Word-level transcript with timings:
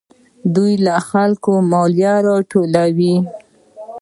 دوی 0.55 0.73
له 0.85 0.95
خلکو 1.09 1.53
مالیه 1.71 2.13
راټولوي. 2.27 3.15